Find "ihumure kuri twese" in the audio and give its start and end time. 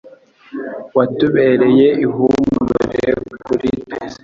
2.05-4.19